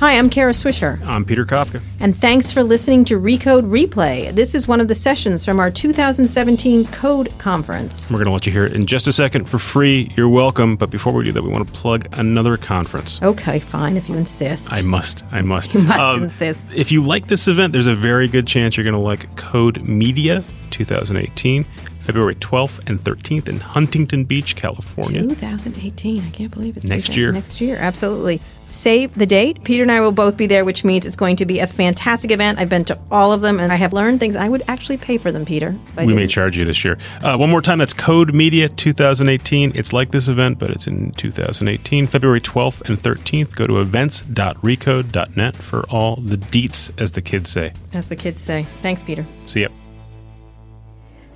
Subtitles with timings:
[0.00, 1.04] Hi, I'm Kara Swisher.
[1.04, 1.82] I'm Peter Kafka.
[1.98, 4.32] And thanks for listening to Recode Replay.
[4.32, 8.08] This is one of the sessions from our 2017 Code Conference.
[8.08, 10.12] We're going to let you hear it in just a second for free.
[10.16, 10.76] You're welcome.
[10.76, 13.20] But before we do that, we want to plug another conference.
[13.20, 14.72] Okay, fine, if you insist.
[14.72, 15.24] I must.
[15.32, 15.74] I must.
[15.74, 16.76] You must um, insist.
[16.76, 19.82] If you like this event, there's a very good chance you're going to like Code
[19.82, 21.64] Media 2018.
[21.64, 25.22] February 12th and 13th in Huntington Beach, California.
[25.22, 26.22] 2018.
[26.22, 27.32] I can't believe it's next year.
[27.32, 28.40] Next year, absolutely
[28.70, 29.64] save the date.
[29.64, 32.30] Peter and I will both be there, which means it's going to be a fantastic
[32.30, 32.58] event.
[32.58, 35.18] I've been to all of them and I have learned things I would actually pay
[35.18, 35.74] for them, Peter.
[35.96, 36.16] We didn't.
[36.16, 36.98] may charge you this year.
[37.22, 39.72] Uh, one more time, that's Code Media 2018.
[39.74, 43.54] It's like this event, but it's in 2018, February 12th and 13th.
[43.56, 47.72] Go to events.recode.net for all the deets, as the kids say.
[47.92, 48.64] As the kids say.
[48.82, 49.24] Thanks, Peter.
[49.46, 49.68] See ya.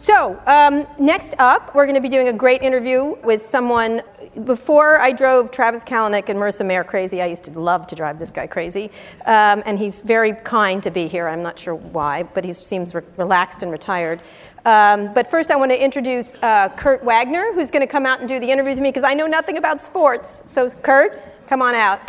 [0.02, 4.02] So, um, next up, we're going to be doing a great interview with someone.
[4.42, 8.18] Before I drove Travis Kalanick and Marissa Mayer crazy, I used to love to drive
[8.18, 8.90] this guy crazy.
[9.26, 11.28] Um, and he's very kind to be here.
[11.28, 14.22] I'm not sure why, but he seems re- relaxed and retired.
[14.64, 18.18] Um, but first, I want to introduce uh, Kurt Wagner, who's going to come out
[18.18, 20.42] and do the interview with me because I know nothing about sports.
[20.46, 22.00] So, Kurt, come on out.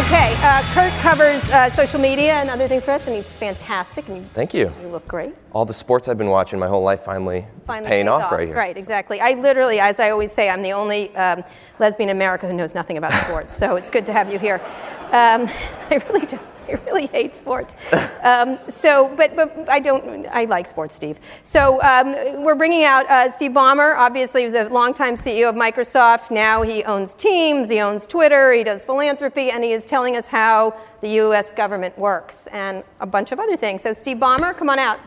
[0.00, 4.08] Okay, uh, Kurt covers uh, social media and other things for us, and he's fantastic.
[4.08, 4.72] And you, Thank you.
[4.80, 5.34] You look great.
[5.52, 8.48] All the sports I've been watching my whole life finally, finally paying off, off, right
[8.48, 8.56] here.
[8.56, 9.20] Right, exactly.
[9.20, 11.44] I literally, as I always say, I'm the only um,
[11.78, 14.62] lesbian in America who knows nothing about sports, so it's good to have you here.
[15.12, 15.50] Um,
[15.90, 16.38] I really do.
[16.68, 17.76] I really hate sports.
[18.22, 21.18] Um, so, but, but I don't, I like sports, Steve.
[21.44, 23.96] So um, we're bringing out uh, Steve Ballmer.
[23.96, 26.30] Obviously, he was a longtime CEO of Microsoft.
[26.30, 30.28] Now he owns Teams, he owns Twitter, he does philanthropy, and he is telling us
[30.28, 31.50] how the U.S.
[31.50, 33.82] government works and a bunch of other things.
[33.82, 35.00] So, Steve Ballmer, come on out.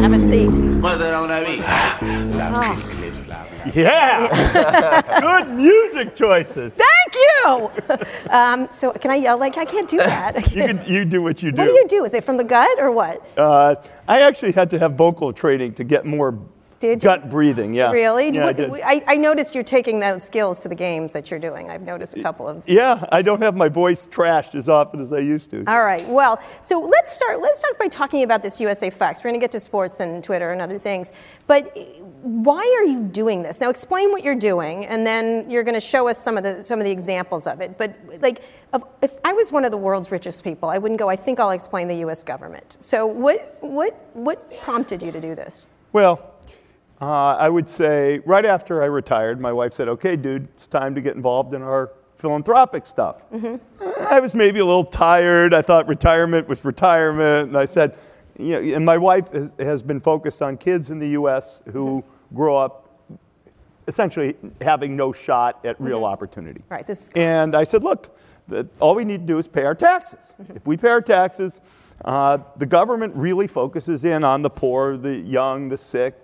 [0.00, 0.54] Have a seat.
[3.74, 5.20] Yeah.
[5.20, 6.74] Good music choices.
[6.74, 7.70] Thank you.
[8.30, 10.50] Um, so can I yell like I can't do that?
[10.54, 11.62] you can, you do what you do.
[11.62, 12.04] What do you do?
[12.04, 13.26] Is it from the gut or what?
[13.36, 13.74] Uh,
[14.06, 16.38] I actually had to have vocal training to get more
[16.80, 17.30] did gut you?
[17.30, 17.90] breathing, yeah.
[17.90, 18.30] Really?
[18.30, 18.70] Yeah, I, did.
[18.70, 21.70] I, I, noticed you're taking those skills to the games that you're doing.
[21.70, 22.62] I've noticed a couple of.
[22.66, 25.64] Yeah, I don't have my voice trashed as often as I used to.
[25.66, 26.06] All right.
[26.08, 27.40] Well, so let's start.
[27.40, 29.20] Let's start by talking about this USA Facts.
[29.20, 31.12] We're going to get to sports and Twitter and other things,
[31.46, 31.76] but
[32.22, 33.60] why are you doing this?
[33.60, 36.62] Now, explain what you're doing, and then you're going to show us some of the
[36.62, 37.76] some of the examples of it.
[37.76, 38.42] But like,
[39.02, 41.08] if I was one of the world's richest people, I wouldn't go.
[41.08, 42.22] I think I'll explain the U.S.
[42.22, 42.76] government.
[42.80, 45.68] So, what what what prompted you to do this?
[45.92, 46.34] Well.
[47.00, 50.94] Uh, I would say right after I retired, my wife said, okay, dude, it's time
[50.96, 53.22] to get involved in our philanthropic stuff.
[53.30, 53.56] Mm-hmm.
[54.00, 55.54] I was maybe a little tired.
[55.54, 57.48] I thought retirement was retirement.
[57.48, 57.96] And I said,
[58.36, 61.62] you know, and my wife has, has been focused on kids in the U.S.
[61.72, 62.36] who mm-hmm.
[62.36, 62.88] grow up
[63.86, 66.04] essentially having no shot at real mm-hmm.
[66.06, 66.62] opportunity.
[66.68, 66.86] Right.
[66.86, 70.34] This and I said, look, the, all we need to do is pay our taxes.
[70.40, 70.56] Mm-hmm.
[70.56, 71.60] If we pay our taxes,
[72.04, 76.14] uh, the government really focuses in on the poor, the young, the sick,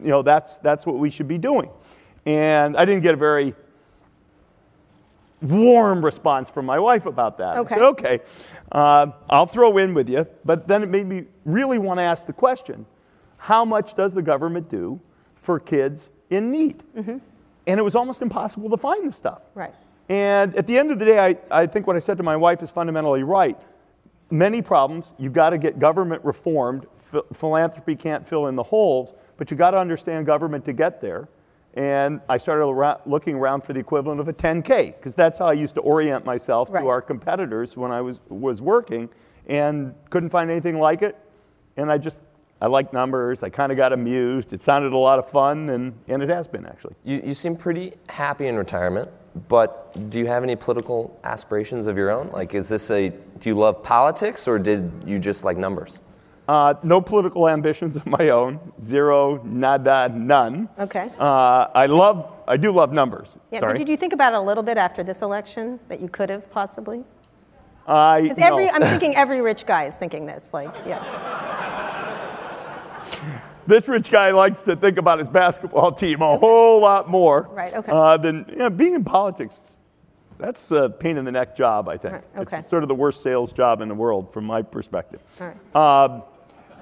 [0.00, 1.70] you know, that's, that's what we should be doing.
[2.26, 3.54] And I didn't get a very
[5.42, 7.58] warm response from my wife about that.
[7.58, 7.74] Okay.
[7.74, 8.20] I said, okay,
[8.72, 10.26] uh, I'll throw in with you.
[10.44, 12.86] But then it made me really want to ask the question
[13.36, 14.98] how much does the government do
[15.36, 16.82] for kids in need?
[16.96, 17.18] Mm-hmm.
[17.66, 19.42] And it was almost impossible to find the stuff.
[19.54, 19.74] Right.
[20.08, 22.36] And at the end of the day, I, I think what I said to my
[22.36, 23.58] wife is fundamentally right.
[24.30, 26.86] Many problems, you've got to get government reformed.
[27.34, 31.28] philanthropy can't fill in the holes but you got to understand government to get there.
[31.74, 35.46] And I started around, looking around for the equivalent of a 10K, because that's how
[35.46, 36.80] I used to orient myself right.
[36.80, 39.08] to our competitors when I was, was working,
[39.48, 41.16] and couldn't find anything like it.
[41.76, 42.20] And I just,
[42.60, 43.42] I like numbers.
[43.42, 44.52] I kind of got amused.
[44.52, 46.94] It sounded a lot of fun, and, and it has been, actually.
[47.02, 49.10] You, you seem pretty happy in retirement,
[49.48, 52.30] but do you have any political aspirations of your own?
[52.30, 56.00] Like, is this a, do you love politics, or did you just like numbers?
[56.46, 58.60] Uh, no political ambitions of my own.
[58.82, 60.68] Zero, nada, none.
[60.78, 61.10] Okay.
[61.18, 63.38] Uh, I love, I do love numbers.
[63.50, 63.72] Yeah, Sorry.
[63.72, 66.28] but did you think about it a little bit after this election that you could
[66.28, 67.02] have possibly?
[67.86, 68.22] I.
[68.22, 70.52] Because every, I'm thinking every rich guy is thinking this.
[70.52, 71.00] Like, yeah.
[73.66, 77.48] this rich guy likes to think about his basketball team a whole lot more.
[77.52, 77.72] Right.
[77.72, 77.90] Okay.
[77.90, 79.70] Uh, than you know, being in politics.
[80.36, 82.14] That's a pain in the neck job, I think.
[82.14, 82.58] Right, okay.
[82.58, 85.20] It's sort of the worst sales job in the world from my perspective.
[85.40, 86.04] All right.
[86.04, 86.24] Um,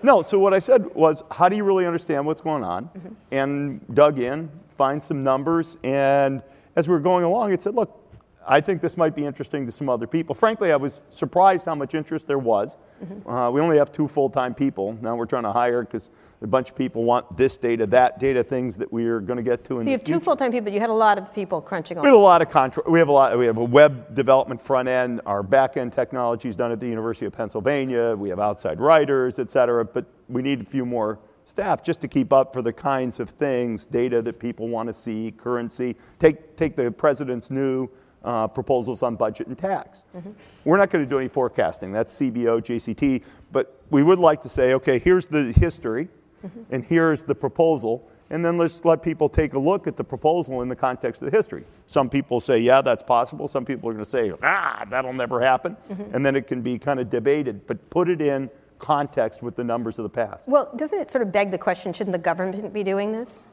[0.02, 2.84] no, so what I said was, how do you really understand what's going on?
[2.84, 3.08] Mm-hmm.
[3.30, 6.42] And dug in, find some numbers, and
[6.76, 8.01] as we were going along, it said, look,
[8.46, 10.34] I think this might be interesting to some other people.
[10.34, 12.76] Frankly, I was surprised how much interest there was.
[13.26, 14.96] Uh, we only have two full time people.
[15.00, 16.08] Now we're trying to hire because
[16.42, 19.42] a bunch of people want this data, that data, things that we are going to
[19.42, 20.72] get to in So the you have two full-time people.
[20.72, 22.02] You had a lot of people crunching on.
[22.02, 23.38] We have a lot of contra- We have a lot.
[23.38, 25.20] We have a web development front end.
[25.24, 28.16] Our back end technology is done at the University of Pennsylvania.
[28.16, 29.84] We have outside writers, et cetera.
[29.84, 33.30] But we need a few more staff just to keep up for the kinds of
[33.30, 35.96] things, data that people want to see, currency.
[36.18, 37.88] Take take the president's new
[38.24, 40.04] uh, proposals on budget and tax.
[40.64, 41.92] We're not going to do any forecasting.
[41.92, 43.22] That's CBO, JCT.
[43.50, 46.08] But we would like to say, okay, here's the history,
[46.70, 48.08] and here's the proposal.
[48.30, 51.30] And then let's let people take a look at the proposal in the context of
[51.30, 51.64] the history.
[51.86, 53.46] Some people say, yeah, that's possible.
[53.46, 55.76] Some people are going to say, ah, that'll never happen.
[56.12, 57.66] And then it can be kind of debated.
[57.66, 58.48] But put it in
[58.78, 60.48] context with the numbers of the past.
[60.48, 63.46] Well, doesn't it sort of beg the question, shouldn't the government be doing this?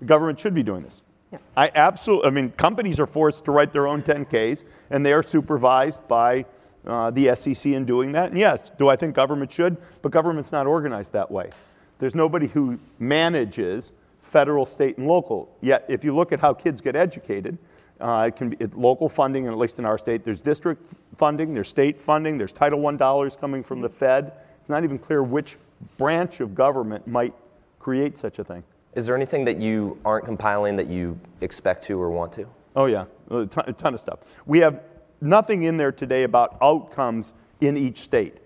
[0.00, 1.02] The government should be doing this.
[1.36, 1.62] Yeah.
[1.62, 5.22] I absolutely, I mean, companies are forced to write their own 10Ks, and they are
[5.22, 6.44] supervised by
[6.86, 8.30] uh, the SEC in doing that.
[8.30, 9.76] And yes, do I think government should?
[10.02, 11.50] But government's not organized that way.
[11.98, 15.54] There's nobody who manages federal, state, and local.
[15.60, 17.58] Yet, if you look at how kids get educated,
[18.00, 20.92] uh, it can be it, local funding, and at least in our state, there's district
[21.16, 24.32] funding, there's state funding, there's Title I dollars coming from the Fed.
[24.60, 25.56] It's not even clear which
[25.96, 27.34] branch of government might
[27.78, 28.64] create such a thing.
[28.96, 32.48] Is there anything that you aren't compiling that you expect to or want to?
[32.74, 34.20] Oh, yeah, a ton, a ton of stuff.
[34.46, 34.80] We have
[35.20, 38.38] nothing in there today about outcomes in each state.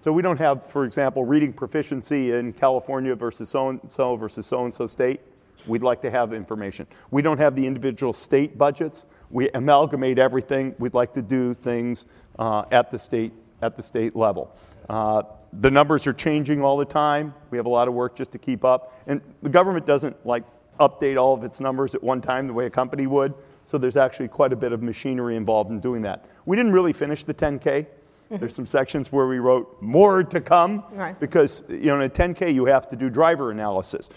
[0.00, 4.46] So we don't have, for example, reading proficiency in California versus so and so versus
[4.46, 5.20] so and so state.
[5.66, 6.86] We'd like to have information.
[7.10, 9.04] We don't have the individual state budgets.
[9.28, 10.74] We amalgamate everything.
[10.78, 12.06] We'd like to do things
[12.38, 14.54] uh, at the state at the state level.
[14.88, 17.34] Uh, the numbers are changing all the time.
[17.50, 19.00] We have a lot of work just to keep up.
[19.06, 20.44] And the government doesn't like
[20.78, 23.32] update all of its numbers at one time the way a company would.
[23.64, 26.26] So there's actually quite a bit of machinery involved in doing that.
[26.44, 27.60] We didn't really finish the 10K.
[27.62, 28.36] Mm-hmm.
[28.38, 31.18] There's some sections where we wrote more to come Right.
[31.18, 34.10] because you know in a 10K you have to do driver analysis.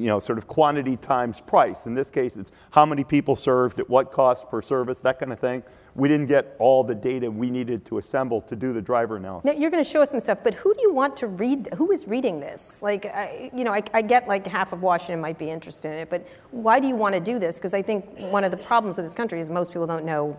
[0.00, 1.84] You know, sort of quantity times price.
[1.84, 5.30] In this case, it's how many people served at what cost per service, that kind
[5.30, 5.62] of thing.
[5.94, 9.44] We didn't get all the data we needed to assemble to do the driver analysis.
[9.44, 11.68] Now, you're going to show us some stuff, but who do you want to read?
[11.76, 12.80] Who is reading this?
[12.80, 15.98] Like, I, you know, I, I get like half of Washington might be interested in
[15.98, 17.58] it, but why do you want to do this?
[17.58, 20.34] Because I think one of the problems with this country is most people don't know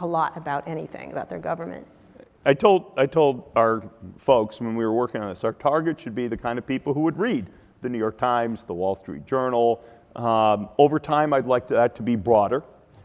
[0.00, 1.86] a lot about anything about their government.
[2.44, 3.82] I told, I told our
[4.18, 6.92] folks when we were working on this, our target should be the kind of people
[6.92, 7.46] who would read
[7.80, 9.82] the New York Times, the Wall Street Journal.
[10.16, 12.62] Um, over time, I'd like that to be broader.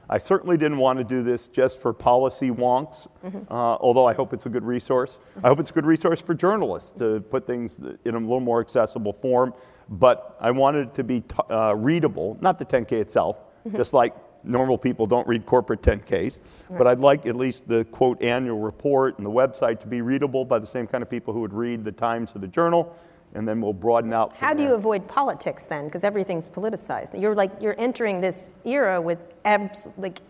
[0.07, 3.07] I certainly didn't want to do this just for policy wonks,
[3.49, 5.19] uh, although I hope it's a good resource.
[5.43, 8.61] I hope it's a good resource for journalists to put things in a little more
[8.61, 9.53] accessible form.
[9.89, 13.37] But I wanted it to be t- uh, readable, not the 10K itself,
[13.75, 16.37] just like normal people don't read corporate 10Ks.
[16.69, 20.45] But I'd like at least the quote annual report and the website to be readable
[20.45, 22.95] by the same kind of people who would read the Times or the Journal,
[23.35, 24.35] and then we'll broaden out.
[24.37, 25.85] How do you avoid politics then?
[25.85, 27.19] Because everything's politicized.
[27.19, 30.21] You're like you're entering this era with abs- like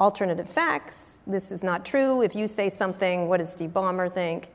[0.00, 1.18] alternative facts.
[1.26, 2.22] This is not true.
[2.22, 4.48] If you say something, what does Steve Ballmer think?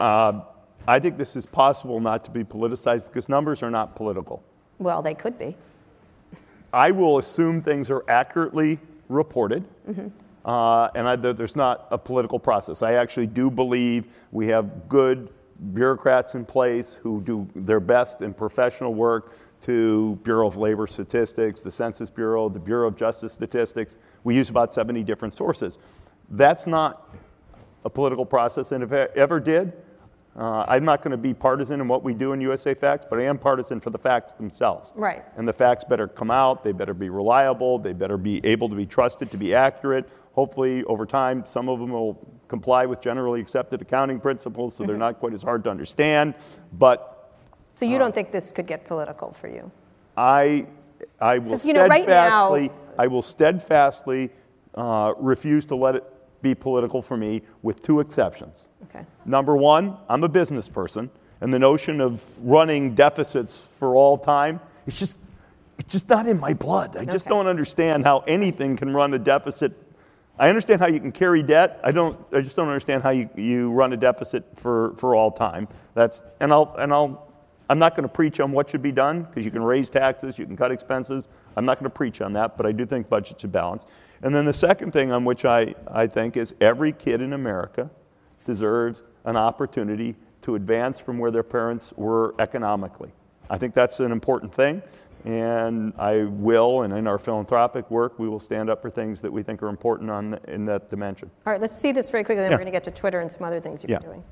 [0.00, 0.40] Uh,
[0.88, 4.42] I think this is possible not to be politicized because numbers are not political.
[4.78, 5.56] Well, they could be.
[6.72, 8.78] I will assume things are accurately
[9.08, 9.64] reported,
[10.44, 12.82] uh, and I, there's not a political process.
[12.82, 15.30] I actually do believe we have good
[15.72, 21.60] bureaucrats in place who do their best in professional work to Bureau of Labor Statistics,
[21.60, 23.96] the Census Bureau, the Bureau of Justice Statistics.
[24.24, 25.78] We use about 70 different sources.
[26.30, 27.14] That's not
[27.84, 29.72] a political process, and if I ever did,
[30.36, 33.18] uh, I'm not going to be partisan in what we do in USA Facts, but
[33.18, 34.92] I am partisan for the facts themselves.
[34.94, 35.24] Right.
[35.36, 38.76] And the facts better come out, they better be reliable, they better be able to
[38.76, 40.06] be trusted to be accurate.
[40.32, 44.88] Hopefully, over time, some of them will comply with generally accepted accounting principles, so Mm-hmm.
[44.88, 46.34] they're not quite as hard to understand.
[46.72, 47.30] But
[47.74, 49.70] So you don't think this could get political for you?
[50.16, 50.66] I,
[51.20, 54.30] I will you know, right now- steadfastly, I will steadfastly
[54.74, 56.04] uh, refuse to let it
[56.42, 58.68] be political for me, with two exceptions.
[58.84, 59.04] Okay.
[59.24, 61.10] Number one, I'm a business person,
[61.40, 65.16] and the notion of running deficits for all time, it's just,
[65.78, 66.96] it's just not in my blood.
[66.96, 67.34] I just Okay.
[67.34, 69.72] don't understand how anything can run a deficit.
[70.38, 71.80] I understand how you can carry debt.
[71.82, 72.18] I don't.
[72.32, 75.66] I just don't understand how you, you run a deficit for, for all time.
[75.94, 77.32] That's and I'll and I'll.
[77.68, 80.38] I'm not going to preach on what should be done because you can raise taxes,
[80.38, 81.26] you can cut expenses.
[81.56, 83.86] I'm not going to preach on that, but I do think budgets should balance.
[84.22, 87.90] And then the second thing on which I, I think is every kid in America
[88.44, 93.10] deserves an opportunity to advance from where their parents were economically.
[93.50, 94.82] I think that's an important thing.
[95.26, 99.32] And I will, and in our philanthropic work, we will stand up for things that
[99.32, 101.28] we think are important on the, in that dimension.
[101.44, 102.56] All right, let's see this very quickly, then Yeah.
[102.56, 103.98] we're going to get to Twitter and some other things you've Yeah.
[103.98, 104.24] been doing.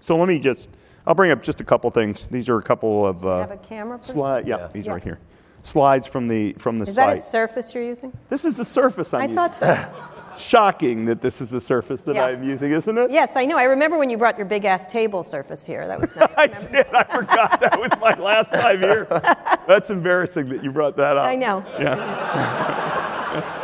[0.00, 0.68] So let me just,
[1.06, 2.26] I'll bring up just a couple things.
[2.26, 4.12] These are a couple of uh, Have a camera, please?
[4.12, 4.46] slide.
[4.46, 4.68] Yeah, Yeah.
[4.74, 4.92] he's Yeah.
[4.92, 5.18] right here.
[5.62, 8.12] Slides from the from the Is that a surface you're using?
[8.28, 9.34] this is the surface I'm I using.
[9.36, 9.66] thought so.
[10.36, 12.26] Shocking that this is a surface that Yeah.
[12.26, 13.10] I'm using, isn't it?
[13.10, 13.56] yes, I know.
[13.56, 15.86] I remember when you brought your big ass table surface here.
[15.86, 16.28] That was nice.
[16.36, 16.68] I Remember?
[16.70, 16.86] did.
[16.94, 19.06] I forgot that was my last five years.
[19.68, 21.26] That's embarrassing that you brought that up.
[21.26, 21.64] I know.
[21.78, 23.00] Yeah.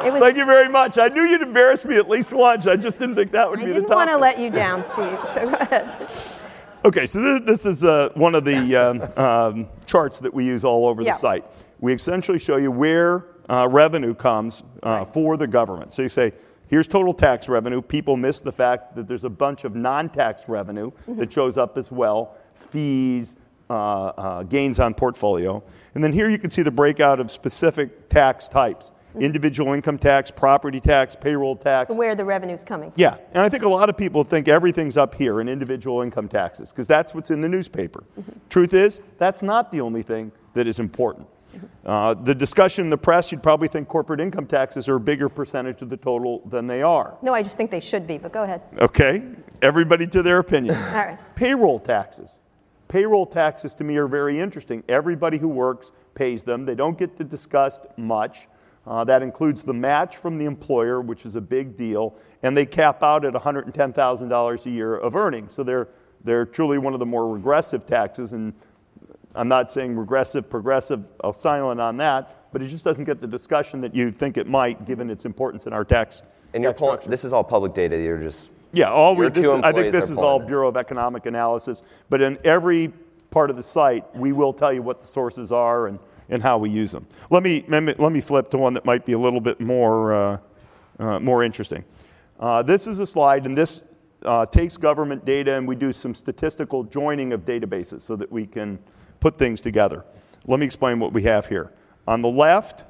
[0.05, 0.21] It was.
[0.21, 0.99] Thank you very much.
[0.99, 2.67] I knew you'd embarrass me at least once.
[2.67, 4.17] I just didn't think that would I be didn't the want topic.
[4.17, 5.17] to let you down, Steve.
[5.25, 6.09] So go ahead.
[6.85, 10.65] Okay, so this, this is uh, one of the um, um, charts that we use
[10.65, 11.13] all over Yeah.
[11.13, 11.45] the site.
[11.79, 15.93] We essentially show you where uh, revenue comes uh, for the government.
[15.93, 16.33] So you say,
[16.69, 17.83] here's total tax revenue.
[17.83, 21.77] People miss the fact that there's a bunch of non tax revenue that shows up
[21.77, 23.35] as well fees,
[23.69, 25.63] uh, uh, gains on portfolio.
[25.95, 30.31] And then here you can see the breakout of specific tax types individual income tax,
[30.31, 31.89] property tax, payroll tax.
[31.89, 33.01] So where the revenue's coming from.
[33.01, 36.29] Yeah, and I think a lot of people think everything's up here in individual income
[36.29, 38.05] taxes because that's what's in the newspaper.
[38.51, 41.27] Truth is, that's not the only thing that is important.
[41.85, 45.29] Uh, the discussion in the press, you'd probably think corporate income taxes are a bigger
[45.29, 47.17] percentage of the total than they are.
[47.23, 48.63] No, I just think they should be, but go ahead.
[48.79, 49.23] Okay,
[49.63, 50.75] everybody to their opinion.
[50.77, 51.19] All right.
[51.35, 52.37] Payroll taxes.
[52.89, 54.83] Payroll taxes to me are very interesting.
[54.89, 56.65] Everybody who works pays them.
[56.65, 58.49] They don't get to discuss much.
[58.87, 62.67] Uh, that includes the match from the employer, which is a big deal, and they
[62.67, 65.55] cap out at $110,000 a year of earnings.
[65.55, 65.89] So they're,
[66.25, 68.53] they're truly one of the more regressive taxes, and
[69.35, 73.27] I'm not saying regressive, progressive, I'll silent on that, but it just doesn't get the
[73.27, 76.23] discussion that you think it might, given its importance in our tax.
[76.53, 77.11] And you're tax pulling, structure.
[77.11, 77.97] this is all public data.
[77.97, 80.49] You're just Yeah, all we, Your this I think this is all this.
[80.49, 82.93] Bureau of Economic Analysis, but in every
[83.31, 86.59] part of the site, we will tell you what the sources are and, and how
[86.59, 87.07] we use them.
[87.31, 89.61] Let me, let me, let me flip to one that might be a little bit
[89.61, 90.39] more, uh,
[90.99, 91.85] uh, more interesting.
[92.41, 93.85] Uh, this is a slide, and this
[94.25, 98.47] uh, takes government data, and we do some statistical joining of databases so that we
[98.47, 98.79] can
[99.21, 100.05] put things together.
[100.47, 101.73] Let me explain what we have here.
[102.09, 102.85] On the left,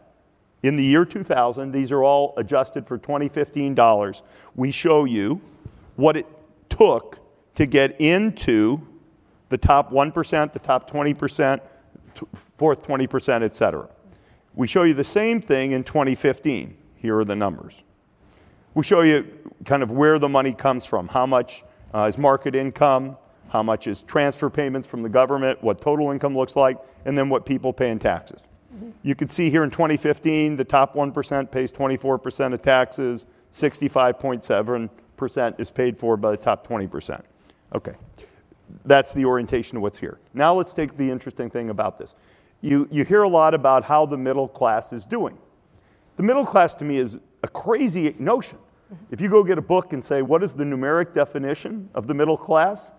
[0.63, 4.23] in the year 2000, these are all adjusted for 2015 dollars.
[4.55, 5.41] We show you
[5.97, 6.27] what it
[6.69, 7.19] took
[7.57, 8.81] to get into
[9.49, 11.61] the top 1%, the top 20%,
[12.35, 13.89] fourth 20%, et cetera.
[14.55, 16.77] We show you the same thing in 2015.
[16.97, 17.83] Here are the numbers.
[18.75, 19.27] We show you
[19.65, 21.09] kind of where the money comes from.
[21.09, 23.17] How much uh, is market income?
[23.51, 25.61] How much is transfer payments from the government?
[25.63, 26.79] What total income looks like?
[27.05, 28.47] And then what people pay in taxes.
[28.73, 28.91] Mm-hmm.
[29.03, 35.71] You can see here in 2015, the top 1% pays 24% of taxes, 65.7% is
[35.73, 37.23] paid for by the top 20%.
[37.75, 37.95] Okay.
[38.85, 40.21] That's the orientation of what's here.
[40.33, 42.15] Now let's take the interesting thing about this.
[42.61, 45.37] You, you hear a lot about how the middle class is doing.
[46.17, 48.59] The middle class to me is a crazy notion.
[48.59, 49.05] Mm-hmm.
[49.11, 52.15] If you go get a book and say, what is the numeric definition of the
[52.15, 52.93] middle class?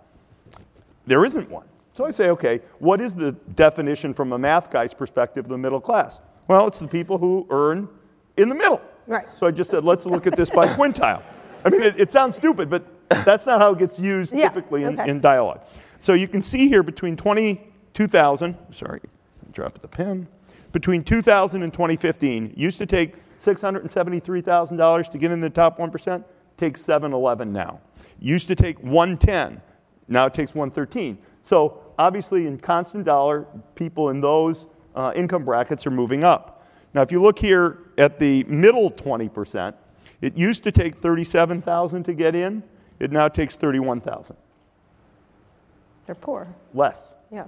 [1.11, 1.65] There isn't one.
[1.91, 5.57] So I say, okay, what is the definition from a math guy's perspective of the
[5.57, 6.21] middle class?
[6.47, 7.89] Well, it's the people who earn
[8.37, 8.79] in the middle.
[9.07, 9.25] Right.
[9.37, 11.21] So I just said, let's look at this by quintile.
[11.65, 12.85] I mean, it, it sounds stupid, but
[13.25, 15.09] that's not how it gets used Yeah, typically in, okay.
[15.09, 15.59] in dialogue.
[15.99, 17.59] So you can see here between 20,
[17.93, 19.01] 2000, sorry,
[19.51, 20.29] drop the pen,
[20.71, 26.23] between 2000 and 2015, used to take $673,000 to get in the top 1%,
[26.55, 27.81] takes 711 now.
[28.21, 29.61] Used to take 110,
[30.07, 31.17] now it takes 113.
[31.43, 36.65] So obviously in constant dollar, people in those uh, income brackets are moving up.
[36.93, 39.73] Now if you look here at the middle 20%,
[40.21, 42.63] it used to take 37,000 to get in,
[42.99, 44.35] it now takes 31,000.
[46.05, 46.47] They're poor.
[46.73, 47.15] Less.
[47.31, 47.45] Yeah.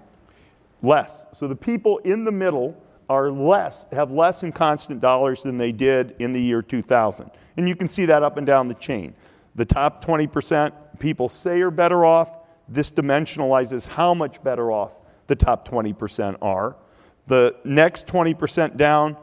[0.81, 1.25] less.
[1.33, 2.75] So the people in the middle
[3.09, 7.29] are less, have less in constant dollars than they did in the year 2000.
[7.57, 9.13] And you can see that up and down the chain.
[9.55, 12.37] The top 20% people say are better off.
[12.67, 14.91] This dimensionalizes how much better off
[15.27, 16.75] the top 20% are.
[17.27, 19.17] The next 20% down,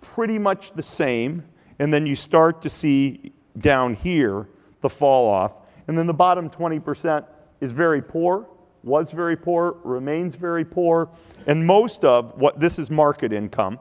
[0.00, 1.44] pretty much the same.
[1.78, 4.48] And then you start to see down here
[4.80, 5.52] the fall off.
[5.88, 7.24] And then the bottom 20%
[7.60, 8.46] is very poor,
[8.82, 11.08] was very poor, remains very poor.
[11.46, 13.78] And most of what this is market income,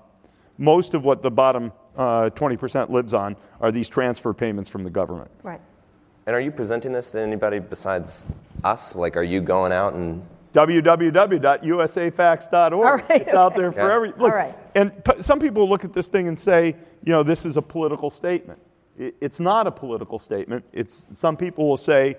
[0.58, 4.90] most of what the bottom uh, 20% lives on are these transfer payments from the
[4.90, 5.30] government.
[5.44, 5.62] Right.
[6.26, 8.26] And are you presenting this to anybody besides
[8.64, 8.96] us?
[8.96, 12.74] Like, are you going out and www.usafacts.org.
[12.74, 13.94] All right, it's out there for okay.
[13.94, 14.10] every.
[14.10, 14.56] Look, All right.
[14.76, 17.62] And p- some people look at this thing and say, you know, this is a
[17.62, 18.60] political statement.
[19.00, 20.66] I- It's not a political statement.
[20.74, 22.18] It's some people will say,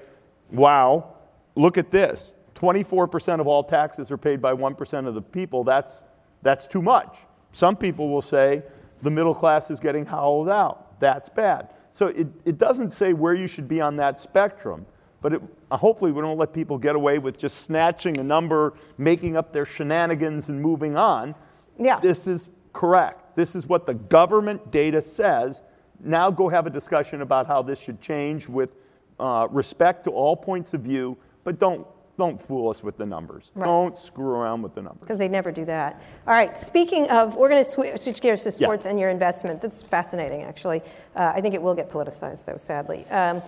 [0.50, 1.14] wow,
[1.54, 2.34] look at this.
[2.54, 5.64] 24% of all taxes are paid by 1% of the people.
[5.64, 6.02] That's
[6.42, 7.18] That's too much.
[7.52, 8.62] Some people will say
[9.02, 10.98] the middle class is getting hollowed out.
[11.00, 11.68] That's bad.
[11.92, 14.86] So it, it doesn't say where you should be on that spectrum,
[15.22, 18.74] but it, uh, hopefully we don't let people get away with just snatching a number,
[18.98, 21.34] making up their shenanigans, and moving on.
[21.78, 22.00] Yeah.
[22.00, 23.36] This is correct.
[23.36, 25.62] This is what the government data says.
[26.00, 28.74] Now go have a discussion about how this should change with
[29.20, 31.86] uh, respect to all points of view, but don't
[32.18, 33.52] don't fool us with the numbers.
[33.54, 33.64] Right.
[33.66, 35.00] Don't screw around with the numbers.
[35.00, 36.02] because they never do that.
[36.26, 38.66] All right, speaking of, we're going to swi- switch gears to Yeah.
[38.66, 39.62] sports and your investment.
[39.62, 40.82] That's fascinating, actually.
[41.16, 43.06] Uh, I think it will get politicized, though, sadly.
[43.10, 43.40] Um,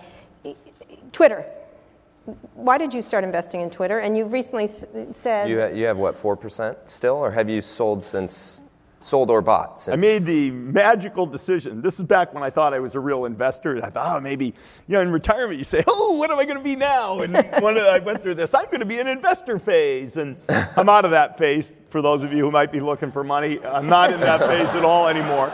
[1.11, 1.45] Twitter.
[2.53, 3.99] Why did you start investing in Twitter?
[3.99, 5.49] And you've recently s- said.
[5.49, 7.15] You, ha- you have what, 4% still?
[7.15, 8.63] Or have you sold since,
[8.99, 9.93] sold or bought since?
[9.93, 11.83] I made the magical decision.
[11.83, 13.77] This is back when I thought I was a real investor.
[13.83, 14.53] I thought, oh, maybe, you
[14.95, 17.19] know, in retirement, you say, oh, what am I going to be now?
[17.19, 20.17] And when I went through this, I'm going to be an investor phase.
[20.17, 21.77] And I'm out of that phase.
[21.91, 24.69] For those of you who might be looking for money, I'm not in that phase
[24.75, 25.51] at all anymore.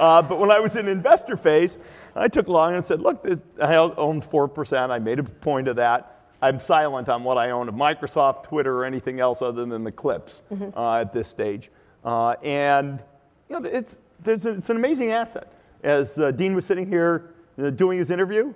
[0.00, 1.76] Uh, but when I was in investor phase,
[2.14, 4.90] I took along and said, look, this, I own 4%.
[4.90, 6.16] I made a point of that.
[6.42, 9.92] I'm silent on what I own of Microsoft, Twitter, or anything else other than the
[9.92, 10.42] clips
[10.76, 11.70] uh, at this stage.
[12.04, 13.02] Uh, and
[13.48, 15.52] you know, it's, there's a, it's an amazing asset.
[15.82, 18.54] As uh, Dean was sitting here uh, doing his interview,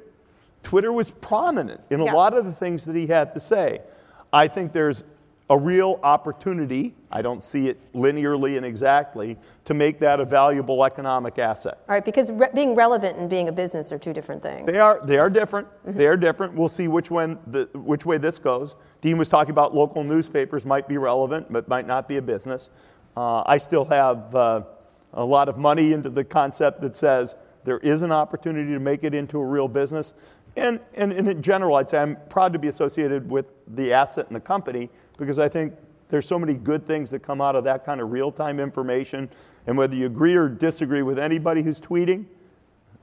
[0.63, 3.83] Twitter was prominent in a lot of the things that he had to say.
[4.33, 5.05] I think there's
[5.51, 9.37] a real opportunity, I don't see it linearly and exactly,
[9.67, 11.81] to make that a valuable economic asset.
[11.87, 14.67] All right, because re- being relevant and being a business are two different things.
[14.67, 15.69] They are, they are different.
[15.69, 15.99] Mm-hmm.
[15.99, 16.55] They are different.
[16.55, 18.77] We'll see which, one the, which way this goes.
[19.03, 22.71] Dean was talking about local newspapers might be relevant, but might not be a business.
[23.15, 24.63] Uh, I still have uh,
[25.13, 29.05] a lot of money into the concept that says there is an opportunity to make
[29.05, 30.15] it into a real business.
[30.57, 34.27] And, and, and in general, I'd say I'm proud to be associated with the asset
[34.29, 35.75] and the company because I think
[36.09, 39.29] there's so many good things that come out of that kind of real time information.
[39.67, 42.27] And whether you agree or disagree with anybody who's tweeting,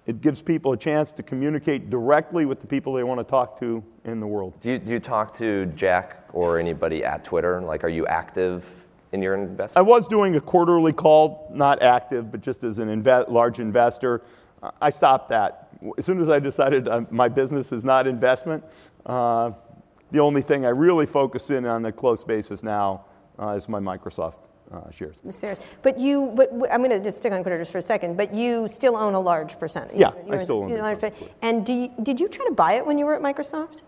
[0.06, 3.60] it gives people a chance to communicate directly with the people they want to talk
[3.60, 4.60] to in the world.
[4.60, 7.62] do, you, do you talk to Jack or anybody at Twitter?
[7.62, 8.66] Like, are you active
[9.12, 9.78] in your investment?
[9.78, 14.22] I was doing a quarterly call, not active, but just as an inve- large investor.
[14.82, 15.70] I stopped that.
[15.98, 18.64] As soon as I decided uh, my business is not investment,
[19.06, 19.52] uh,
[20.12, 23.06] the only thing I really focus in on a close basis now
[23.40, 24.36] uh, is my Microsoft
[24.72, 25.18] uh, shares.
[25.24, 25.62] I'm.
[25.82, 28.18] But you, but w- I'm going to just stick on Twitter just for a second.
[28.18, 29.98] But you still own a large percentage.
[29.98, 31.32] Yeah, You're- I still own a large percent.
[31.42, 33.82] And do you, did you try to buy it when you were at Microsoft?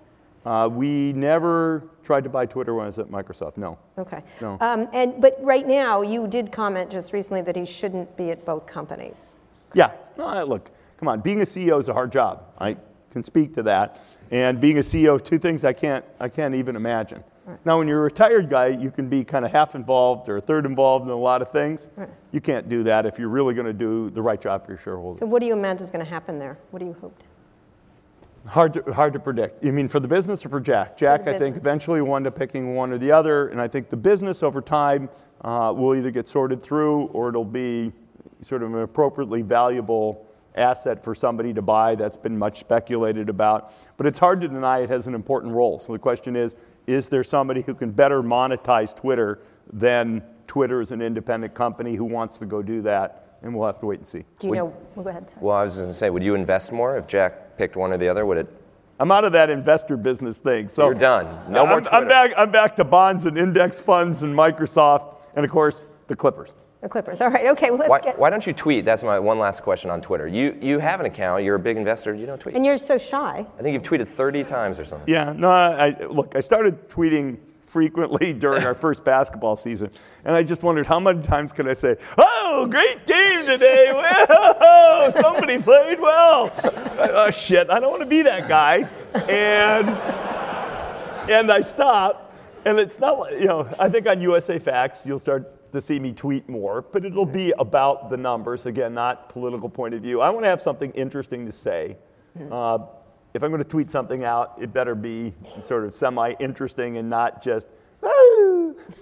[0.46, 3.56] Uh, we never tried to buy Twitter when I was at Microsoft.
[3.56, 3.78] No.
[3.98, 4.22] Okay.
[4.42, 4.58] No.
[4.60, 8.44] Um, and but right now, you did comment just recently that he shouldn't be at
[8.44, 9.38] both companies.
[9.74, 9.92] Yeah.
[10.18, 11.22] No, look, come on.
[11.22, 12.44] Being a CEO is a hard job.
[12.60, 12.76] I
[13.12, 14.04] can speak to that.
[14.34, 17.24] And being a CEO of two things I can't, I can't even imagine.
[17.66, 20.42] Now, when you're a retired guy, you can be kind of half involved or a
[20.42, 21.88] third involved in a lot of things.
[22.32, 24.80] You can't do that if you're really going to do the right job for your
[24.80, 25.20] shareholders.
[25.20, 26.58] So what do you imagine is going to happen there?
[26.72, 27.16] What do you hope?
[28.48, 29.64] Hard to, hard to predict.
[29.64, 30.98] You mean for the business or for Jack?
[30.98, 33.50] Jack, the I think, eventually end up picking one or the other.
[33.50, 35.10] And I think the business over time
[35.42, 37.92] uh, will either get sorted through or it'll be
[38.42, 41.96] sort of an appropriately valuable asset for somebody to buy.
[41.96, 43.74] That's been much speculated about.
[43.98, 45.80] But it's hard to deny it has an important role.
[45.80, 49.40] So the question is is there somebody who can better monetize Twitter
[49.72, 53.38] than Twitter as an independent company who wants to go do that?
[53.42, 54.20] And we'll have to wait and see.
[54.40, 54.74] Do you Would- know?
[54.96, 55.30] Well, go ahead.
[55.30, 55.42] sorry.
[55.42, 57.98] Well, I was going to say, would you invest more if Jack picked one or
[57.98, 58.26] the other?
[58.26, 58.48] Would it?
[59.00, 60.70] I'm out of that investor business thing.
[60.70, 61.52] So You're done.
[61.52, 62.32] No more I'm, I'm back.
[62.38, 66.52] I'm back to bonds and index funds and Microsoft, and of course the Clippers.
[66.84, 67.22] The Clippers.
[67.22, 67.48] All right.
[67.48, 67.70] Okay.
[67.70, 68.20] Well, let's Why, get.
[68.20, 68.84] why don't you tweet?
[68.84, 70.28] That's my one last question on Twitter.
[70.28, 71.46] You you have an account.
[71.46, 72.14] You're a big investor.
[72.14, 72.56] You don't tweet.
[72.56, 73.46] And you're so shy.
[73.58, 75.08] I think you've tweeted 30 times or something.
[75.08, 75.32] Yeah.
[75.32, 75.50] No.
[75.50, 76.36] I, I look.
[76.36, 79.92] I started tweeting frequently during our first basketball season,
[80.26, 83.90] and I just wondered how many times could I say, "Oh, great game today!
[83.94, 86.52] Whoa, somebody played well."
[87.00, 87.70] oh shit!
[87.70, 88.90] I don't want to be that guy,
[89.30, 89.88] and
[91.30, 92.36] and I stop.
[92.66, 96.00] And it's not like, you know, I think on USA Facts, you'll start to see
[96.00, 98.66] me tweet more, but it'll be about the numbers.
[98.66, 100.22] Again, not political point of view.
[100.22, 101.98] I want to have something interesting to say.
[102.52, 102.80] Uh,
[103.34, 105.34] if I'm going to tweet something out, it better be
[105.66, 107.68] sort of semi interesting and not just,
[108.04, 108.72] "Ah."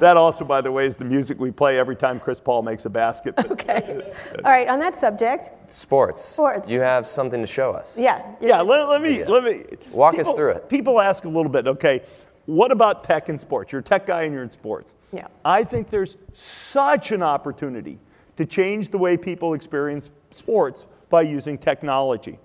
[0.00, 2.84] that also, by the way, is the music we play every time Chris Paul makes
[2.84, 3.34] a basket.
[3.52, 4.02] Okay.
[4.44, 4.68] All right.
[4.68, 6.24] On that subject, Sports.
[6.24, 6.68] Sports.
[6.68, 7.96] You have something to show us.
[7.98, 8.34] yeah.
[8.40, 10.68] Yeah, let, let me let me Walk us through it.
[10.68, 12.02] People ask a little bit, okay,
[12.46, 13.72] what about tech and sports?
[13.72, 14.94] You're a tech guy and you're in sports.
[15.12, 15.28] Yeah.
[15.44, 17.98] I think there's such an opportunity
[18.36, 22.38] to change the way people experience sports by using technology.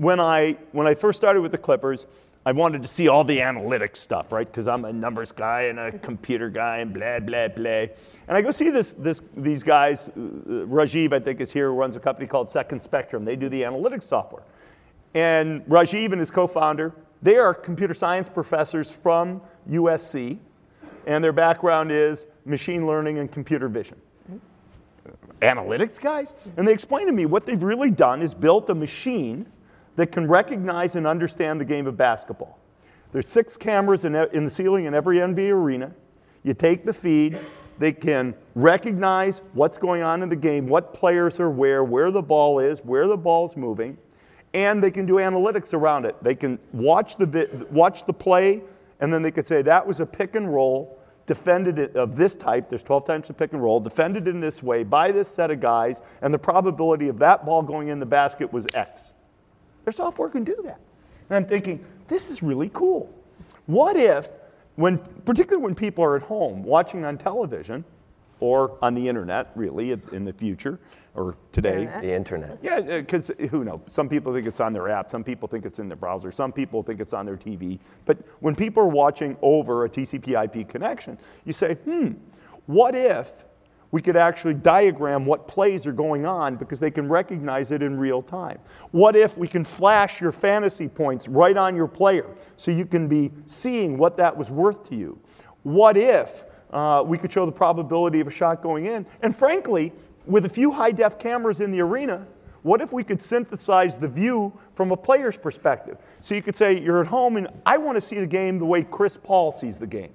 [0.00, 2.06] when I when I first started with the Clippers,
[2.46, 4.46] I wanted to see all the analytics stuff, right?
[4.46, 7.86] Because I'm a numbers guy and a computer guy and blah blah blah.
[8.26, 10.08] And I go see this this these guys.
[10.08, 11.68] Uh, Rajiv, I think, is here.
[11.68, 13.26] Who runs a company called Second Spectrum.
[13.26, 14.42] They do the analytics software.
[15.12, 20.38] And Rajiv and his co-founder, they are computer science professors from USC,
[21.06, 24.00] and their background is machine learning and computer vision
[25.40, 26.34] analytics guys.
[26.56, 29.46] And they explained to me what they've really done is built a machine
[29.96, 32.58] that can recognize and understand the game of basketball.
[33.12, 35.92] There's six cameras in, in the ceiling in every NBA arena.
[36.42, 37.38] You take the feed,
[37.78, 42.22] they can recognize what's going on in the game, what players are where, where the
[42.22, 43.98] ball is, where the ball's moving,
[44.54, 46.16] and they can do analytics around it.
[46.22, 48.62] They can watch the, vi- watch the play,
[49.00, 52.34] and then they could say that was a pick and roll defended it of this
[52.34, 55.52] type, there's 12 times the pick and roll, defended in this way by this set
[55.52, 59.12] of guys, and the probability of that ball going in the basket was X.
[59.84, 60.80] Their software can do that.
[61.28, 63.14] And I'm thinking, this is really cool.
[63.66, 64.28] What if,
[64.74, 67.84] when, particularly when people are at home watching on television
[68.40, 70.80] or on the internet, really, in the future,
[71.14, 71.84] or today.
[71.84, 72.02] The uh-huh.
[72.02, 72.58] internet.
[72.62, 73.80] Yeah, uh, because uh, who knows?
[73.86, 75.10] Some people think it's on their app.
[75.10, 76.30] Some people think it's in their browser.
[76.30, 77.78] Some people think it's on their TV.
[78.04, 82.12] But when people are watching over a TCP/IP connection, you say, "Hmm,
[82.66, 83.44] what if
[83.92, 87.98] we could actually diagram what plays are going on because they can recognize it in
[87.98, 88.58] real time?
[88.92, 93.08] What if we can flash your fantasy points right on your player so you can
[93.08, 95.18] be seeing what that was worth to you?
[95.64, 99.06] What if uh, we could show the probability of a shot going in?
[99.22, 99.92] And frankly,
[100.26, 102.26] with a few high def cameras in the arena,
[102.62, 105.98] what if we could synthesize the view from a player's perspective?
[106.20, 108.66] So you could say, you're at home and I want to see the game the
[108.66, 110.12] way Chris Paul sees the game.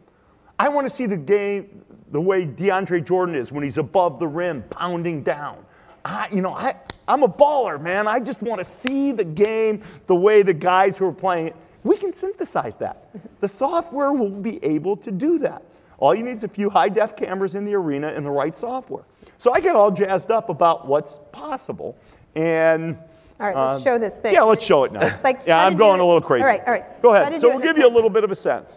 [0.59, 4.27] I want to see the game the way DeAndre Jordan is when he's above the
[4.27, 5.65] rim, pounding down.
[6.05, 6.75] I, you know, I,
[7.07, 8.07] I'm a baller, man.
[8.07, 11.55] I just want to see the game the way the guys who are playing it.
[11.83, 13.09] We can synthesize that.
[13.41, 15.63] The software will be able to do that.
[15.97, 18.57] All you need is a few high def cameras in the arena and the right
[18.57, 19.03] software.
[19.37, 21.97] So I get all jazzed up about what's possible.
[22.35, 22.97] And
[23.39, 24.33] all right, let's uh, show this thing.
[24.33, 25.05] Yeah, let's show it now.
[25.05, 26.43] It's like yeah, I'm going a little crazy.
[26.43, 27.01] All right, all right.
[27.01, 27.39] Go ahead.
[27.39, 28.75] So we'll give you a little bit of a sense.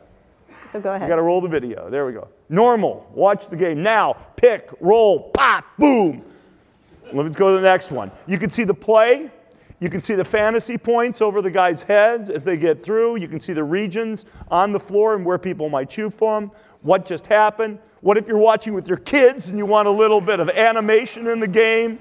[0.71, 1.03] So go ahead.
[1.03, 1.89] You got to roll the video.
[1.89, 2.29] There we go.
[2.49, 3.11] Normal.
[3.15, 3.83] Watch the game.
[3.83, 6.23] Now, pick, roll, pop, boom.
[7.13, 8.11] Let's go to the next one.
[8.27, 9.31] You can see the play.
[9.81, 13.17] You can see the fantasy points over the guys' heads as they get through.
[13.17, 16.51] You can see the regions on the floor and where people might shoot from.
[16.83, 17.79] What just happened?
[18.01, 21.29] What if you're watching with your kids and you want a little bit of animation
[21.29, 21.99] in the game?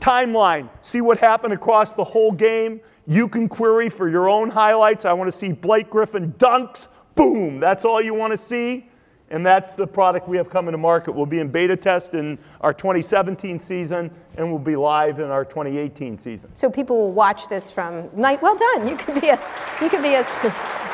[0.00, 0.68] Timeline.
[0.82, 2.80] See what happened across the whole game.
[3.06, 5.04] You can query for your own highlights.
[5.04, 6.88] I want to see Blake Griffin dunks.
[7.16, 7.60] Boom.
[7.60, 8.89] That's all you want to see.
[9.30, 11.12] And that's the product we have coming to market.
[11.12, 15.44] We'll be in beta test in our 2017 season, and we'll be live in our
[15.44, 16.50] 2018 season.
[16.56, 18.42] So people will watch this from night.
[18.42, 18.88] Well done.
[18.88, 19.40] You could be a.
[19.80, 20.26] You could be a.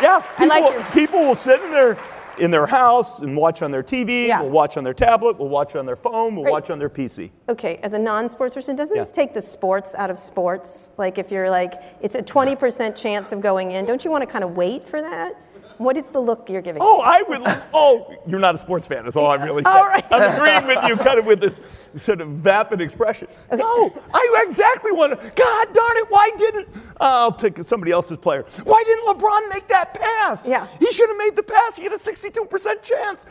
[0.02, 0.20] Yeah.
[0.36, 0.84] People, I like your...
[0.92, 1.98] people will sit in their
[2.38, 4.40] in their house and watch on their TV, yeah.
[4.40, 6.50] We'll watch on their tablet, We'll watch on their phone, We'll right.
[6.50, 7.30] watch on their PC.
[7.48, 9.02] Okay, as a non-sports person, doesn't yeah.
[9.02, 10.90] this take the sports out of sports?
[10.98, 14.26] Like if you're like, it's a 20% chance of going in, don't you want to
[14.26, 15.40] kind of wait for that?
[15.78, 16.80] What is the look you're giving?
[16.82, 17.42] Oh, I would.
[17.74, 19.04] Oh, you're not a sports fan.
[19.04, 19.64] That's all I'm really.
[19.66, 20.04] All right.
[20.10, 21.60] I'm agreeing with you, kind of with this
[21.96, 23.28] sort of vapid expression.
[23.52, 23.56] Okay.
[23.56, 25.30] No, I exactly want to.
[25.34, 26.06] God darn it!
[26.08, 26.68] Why didn't?
[26.76, 28.44] Uh, I'll take somebody else's player.
[28.64, 30.46] Why didn't LeBron make that pass?
[30.48, 30.66] Yeah.
[30.78, 31.76] He should have made the pass.
[31.76, 33.26] He had a 62% chance.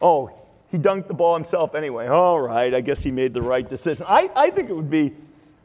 [0.00, 0.30] Oh,
[0.70, 2.06] he dunked the ball himself anyway.
[2.06, 2.72] All right.
[2.72, 4.06] I guess he made the right decision.
[4.08, 5.14] I, I think it would be.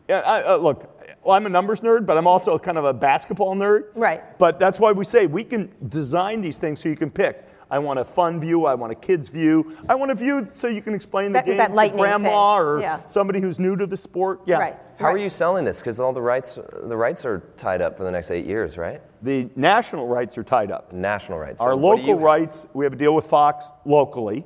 [0.09, 0.94] Yeah, I, uh, look,
[1.25, 3.85] well, I'm a numbers nerd, but I'm also kind of a basketball nerd.
[3.95, 4.37] Right.
[4.37, 7.49] But that's why we say we can design these things so you can pick.
[7.71, 8.67] I want a fun view.
[8.67, 9.75] I want a kid's view.
[9.89, 12.27] I want a view so you can explain the that, game to grandma
[12.59, 12.67] thing.
[12.67, 13.01] or yeah.
[13.07, 14.41] somebody who's new to the sport.
[14.45, 14.57] Yeah.
[14.57, 14.75] Right.
[14.99, 15.15] How right.
[15.15, 15.79] are you selling this?
[15.79, 19.01] Because all the rights, the rights are tied up for the next eight years, right?
[19.23, 20.93] The national rights are tied up.
[20.93, 21.59] National rights.
[21.59, 24.45] Our so local rights, we have a deal with Fox locally.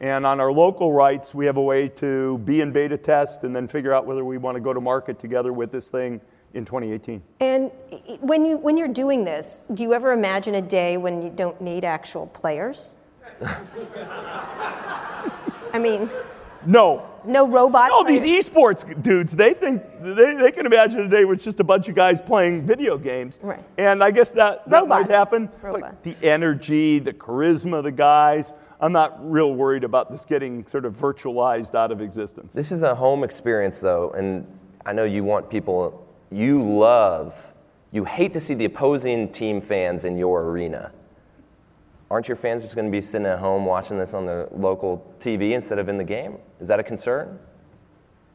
[0.00, 3.54] And on our local rights, we have a way to be in beta test and
[3.54, 6.20] then figure out whether we want to go to market together with this thing
[6.54, 7.20] in 2018.
[7.40, 7.70] And
[8.20, 11.60] when, you, when you're doing this, do you ever imagine a day when you don't
[11.60, 12.94] need actual players?
[15.72, 16.08] I mean,
[16.64, 17.04] no.
[17.24, 17.90] No robot.
[17.90, 18.22] No, players?
[18.22, 21.64] these esports dudes, they think they, they can imagine a day where it's just a
[21.64, 23.38] bunch of guys playing video games.
[23.42, 23.62] Right.
[23.76, 25.50] And I guess that, that might happen.
[25.60, 25.82] Robots.
[25.82, 30.66] But the energy, the charisma of the guys, I'm not real worried about this getting
[30.66, 32.52] sort of virtualized out of existence.
[32.52, 34.46] This is a home experience, though, and
[34.86, 37.54] I know you want people you love,
[37.90, 40.92] you hate to see the opposing team fans in your arena.
[42.10, 45.14] Aren't your fans just going to be sitting at home watching this on their local
[45.18, 46.38] TV instead of in the game?
[46.60, 47.38] Is that a concern?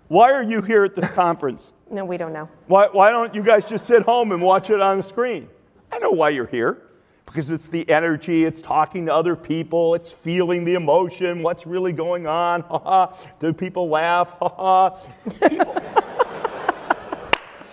[0.09, 1.73] Why are you here at this conference?
[1.89, 2.49] No, we don't know.
[2.67, 5.47] Why, why don't you guys just sit home and watch it on the screen?
[5.91, 6.83] I know why you're here.
[7.33, 11.91] Because it's the energy, it's talking to other people, it's feeling the emotion, what's really
[11.91, 12.61] going on.
[12.69, 13.17] Ha ha.
[13.39, 14.35] Do people laugh?
[14.39, 14.89] Ha ha.
[15.49, 15.81] People-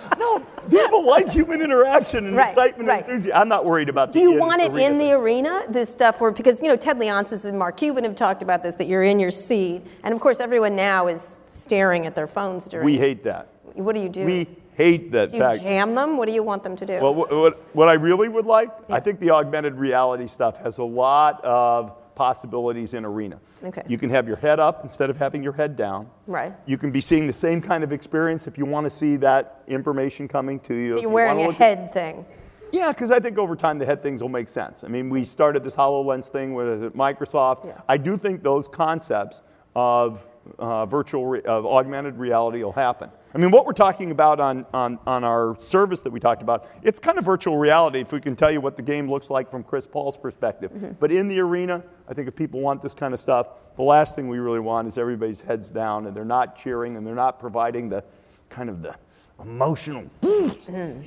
[0.18, 0.38] no,
[0.70, 3.03] people like human interaction and Right, excitement right.
[3.03, 3.38] and enthusiasm.
[3.38, 6.31] I'm not worried about the Do you want it in the arena, this stuff where,
[6.31, 9.20] because, you know, Ted Leonsis and Mark Cuban have talked about this, that you're in
[9.20, 9.83] your seat.
[10.05, 12.87] And of course, everyone now is staring at their phones during.
[12.87, 13.49] We hate that.
[13.75, 14.25] What do you do?
[14.25, 15.62] We hate that do you fact.
[15.62, 16.16] jam them?
[16.16, 16.98] What do you want them to do?
[17.00, 20.78] Well, what, what, what I really would like, I think the augmented reality stuff has
[20.78, 23.40] a lot of possibilities in arena.
[23.64, 23.83] Okay.
[23.88, 26.09] You can have your head up instead of having your head down.
[26.26, 26.52] Right.
[26.66, 29.62] You can be seeing the same kind of experience if you want to see that
[29.68, 30.90] information coming to you.
[30.90, 32.26] so you're you wearing a look at- head thing.
[32.72, 34.85] yeah, because I think over time the head things will make sense.
[34.85, 37.66] I mean, we started this HoloLens thing with Microsoft.
[37.66, 37.80] Yeah.
[37.88, 39.42] I do think those concepts
[39.74, 40.26] of
[40.59, 43.11] uh, virtual, re- of augmented reality will happen.
[43.33, 46.69] I mean, what we're talking about on, on, on our service that we talked about,
[46.83, 49.51] it's kind of virtual reality if we can tell you what the game looks like
[49.51, 50.73] from Chris Paul's perspective.
[50.73, 50.93] Mm-hmm.
[50.99, 54.16] But in the arena, I think if people want this kind of stuff, the last
[54.16, 57.38] thing we really want is everybody's heads down and they're not cheering and they're not
[57.38, 58.03] providing the
[58.49, 58.97] kind of the
[59.42, 60.05] emotional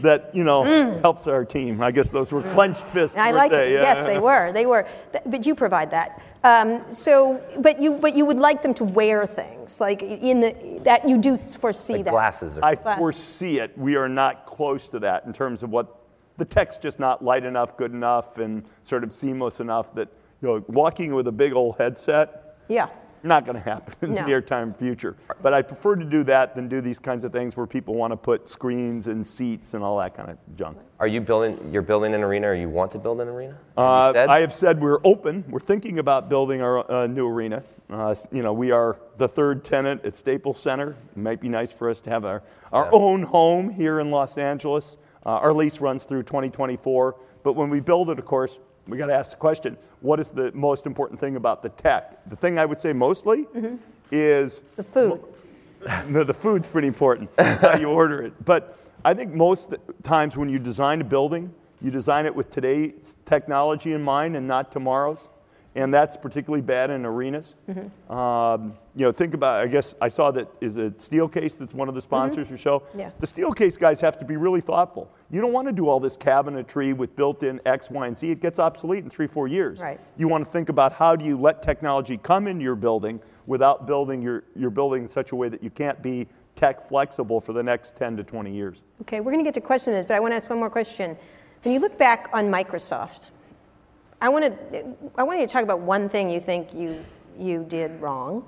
[0.02, 0.64] that you know
[1.02, 1.82] helps our team.
[1.82, 3.16] I guess those were clenched fists.
[3.18, 3.22] Mm.
[3.22, 3.74] I like they?
[3.76, 3.82] it.
[3.82, 4.52] Yes, they were.
[4.52, 4.88] They were.
[5.26, 6.22] But you provide that.
[6.44, 10.80] Um, so, but you, but you would like them to wear things like in the
[10.84, 12.12] that you do foresee Like that.
[12.12, 13.00] glasses or I Glasses.
[13.00, 13.78] foresee it.
[13.78, 16.00] We are not close to that in terms of what
[16.38, 20.10] the tech's just not light enough, good enough, and sort of seamless enough that
[20.42, 22.58] you know walking with a big old headset.
[22.68, 22.90] Yeah.
[23.26, 24.22] Not going to happen in No.
[24.22, 25.16] the near time future.
[25.42, 28.12] But I prefer to do that than do these kinds of things where people want
[28.12, 30.78] to put screens and seats and all that kind of junk.
[31.00, 31.58] Are you building?
[31.72, 33.58] You're building an arena, or you want to build an arena?
[33.78, 34.26] Have Uh.
[34.30, 35.46] I have said we're open.
[35.50, 37.64] We're thinking about building our uh, new arena.
[37.90, 40.90] Uh, you know, we are the third tenant at Staples Center.
[41.16, 42.42] It might be nice for us to have our,
[42.74, 42.90] our Yeah.
[42.92, 44.98] own home here in Los Angeles.
[45.26, 47.16] Uh, our lease runs through 2024.
[47.44, 50.30] But when we build it, of course, we got to ask the question what is
[50.30, 52.30] the most important thing about the tech?
[52.30, 53.78] The thing I would say mostly mm-hmm.
[54.12, 55.24] is The food.
[56.08, 58.34] no, the food's pretty important, how you order it.
[58.46, 63.16] But I think most times when you design a building, you design it with today's
[63.26, 65.30] technology in mind and not tomorrow's.
[65.76, 67.56] And that's particularly bad in arenas.
[68.10, 71.90] Um, you know, think about, I guess I saw that is it Steelcase that's one
[71.90, 72.84] of the sponsors of the show?
[72.96, 73.10] Yeah.
[73.20, 75.12] The Steelcase guys have to be really thoughtful.
[75.32, 78.30] You don't want to do all this cabinetry with built-in X, Y, and Z.
[78.30, 79.80] It gets obsolete in three, four years.
[79.80, 80.00] Right.
[80.16, 83.88] You want to think about how do you let technology come into your building without
[83.88, 87.54] building your, your building in such a way that you can't be tech flexible for
[87.54, 88.84] the next 10 to 20 years.
[89.02, 91.18] Okay, we're going to get to questions, but I want to ask one more question.
[91.64, 93.32] When you look back on Microsoft,
[94.24, 94.86] I want to
[95.18, 97.04] I want you to talk about one thing you think you
[97.38, 98.48] you did wrong,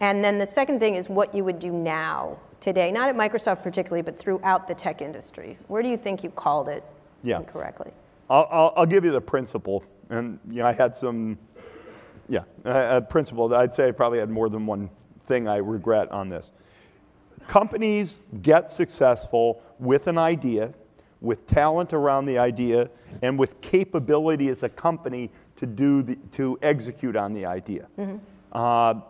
[0.00, 3.62] and then the second thing is what you would do now today, not at Microsoft
[3.62, 5.56] particularly, but throughout the tech industry.
[5.68, 6.84] Where do you think you called it
[7.22, 7.38] Yeah.
[7.38, 7.90] incorrectly?
[8.28, 9.82] I'll, I'll, I'll give you the principle.
[10.10, 11.38] And you know, I had some,
[12.28, 13.48] yeah, a, principle.
[13.48, 14.90] that I'd say I probably had more than one
[15.22, 16.52] thing I regret on this.
[17.46, 20.74] Companies get successful with an idea,
[21.24, 22.90] with talent around the idea,
[23.22, 27.86] and with capability as a company to do the, to execute on the idea.
[28.52, 29.00] Uh,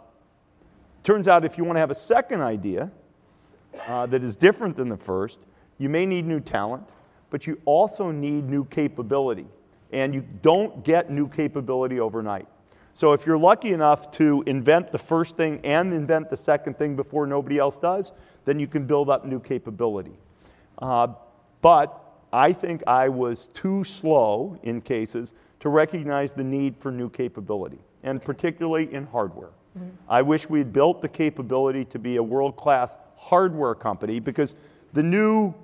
[1.03, 2.91] turns out if you want to have a second idea,
[3.87, 5.39] uh, that is different than the first.
[5.79, 6.89] You may need new talent,
[7.31, 9.47] but you also need new capability.
[9.93, 12.47] And you don't get new capability overnight.
[12.93, 16.95] So if you're lucky enough to invent the first thing and invent the second thing
[16.95, 18.13] before nobody else does,
[18.45, 20.17] then you can build up new capability.
[20.79, 21.09] Uh,
[21.61, 22.04] but
[22.35, 27.79] I think I was too slow in cases to recognize the need for new capability,
[28.03, 29.51] and particularly in hardware.
[29.79, 29.89] Mm-hmm.
[30.09, 34.57] I wish we'd built the capability to be a world class hardware company because
[34.95, 35.55] the new,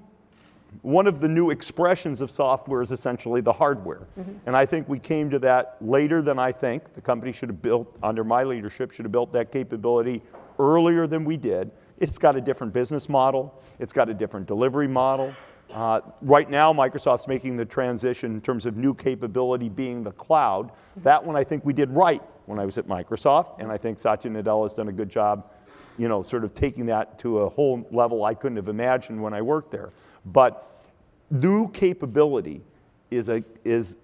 [0.82, 4.06] one of the new expressions of software is essentially the hardware.
[4.16, 4.32] Mm-hmm.
[4.46, 6.94] And I think we came to that later than I think.
[6.94, 10.22] The company should have built, under my leadership, should have built that capability
[10.60, 11.72] earlier than we did.
[11.98, 15.34] It's got a different business model, it's got a different delivery model.
[15.72, 20.72] Uh, right now, Microsoft's making the transition in terms of new capability being the cloud.
[20.98, 24.00] That one I think we did right when I was at Microsoft, and I think
[24.00, 25.50] Satya Nadella has done a good job,
[25.96, 29.32] you know, sort of taking that to a whole level I couldn't have imagined when
[29.32, 29.90] I worked there.
[30.26, 30.84] But
[31.30, 32.62] new capability
[33.10, 33.96] is a is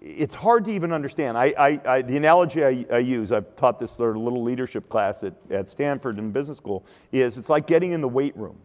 [0.00, 1.36] it's hard to even understand.
[1.36, 5.34] I, I, I the analogy I, I use, I've taught this little leadership class at,
[5.50, 8.56] at Stanford in business school, is it's like getting in the weight room.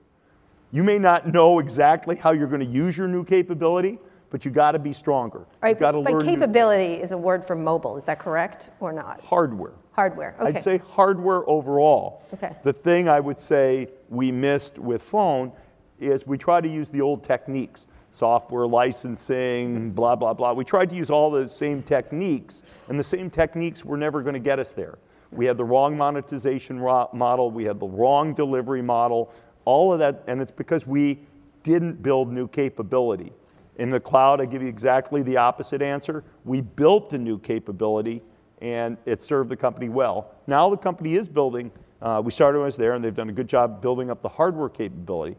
[0.74, 4.00] You may not know exactly how you're going to use your new capability,
[4.32, 5.42] but you got to be stronger.
[5.42, 7.96] All right, You've got to but learn new capability is a word for mobile.
[7.96, 9.22] Is that correct or not?
[9.22, 9.74] hardware.
[9.92, 10.36] Hardware.
[10.42, 10.58] Okay.
[10.58, 12.24] I'd say hardware overall.
[12.34, 12.56] Okay.
[12.64, 15.52] The thing I would say we missed with phone
[16.00, 20.54] is we try to use the old techniques, software licensing, blah, blah, blah.
[20.54, 24.34] We tried to use all the same techniques, and the same techniques were never going
[24.34, 24.98] to get us there.
[25.30, 29.32] We had the wrong monetization ro- model, we had the wrong delivery model,
[29.66, 31.20] all of that, and it's because we
[31.64, 33.32] didn't build new capability.
[33.78, 36.24] In the cloud, I give you exactly the opposite answer.
[36.46, 38.22] We built the new capability
[38.64, 40.32] and it served the company well.
[40.48, 41.70] Now the company is building,
[42.02, 44.22] uh, we started when I was there, and they've done a good job building up
[44.22, 45.36] the hardware capability.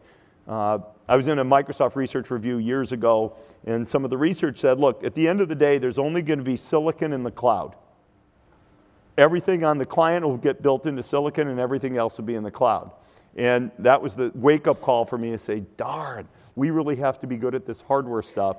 [0.47, 3.35] Uh, I was in a Microsoft research review years ago,
[3.65, 6.21] and some of the research said look, at the end of the day, there's only
[6.21, 7.75] going to be silicon in the cloud.
[9.17, 12.43] Everything on the client will get built into silicon, and everything else will be in
[12.43, 12.91] the cloud.
[13.35, 17.19] And that was the wake up call for me to say, darn, we really have
[17.19, 18.57] to be good at this hardware stuff